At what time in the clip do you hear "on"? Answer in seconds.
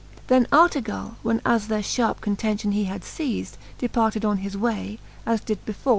4.25-4.37